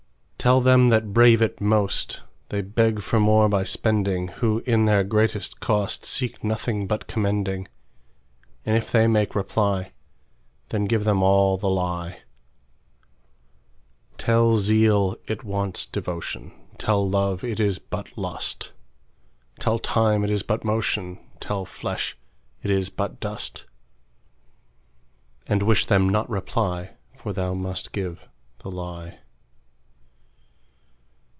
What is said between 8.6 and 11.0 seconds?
if they make reply, Then